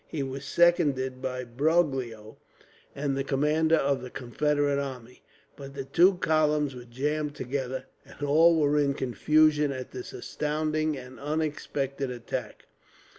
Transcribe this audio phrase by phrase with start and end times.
[0.07, 2.37] He was seconded by Broglio
[2.95, 5.21] and the commander of the Confederate army,
[5.55, 10.97] but the two columns were jammed together, and all were in confusion at this astounding
[10.97, 12.65] and unexpected attack.